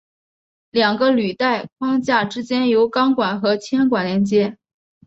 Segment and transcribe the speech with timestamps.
[0.71, 4.57] 两个履带框架之间由钢管和铅管连接。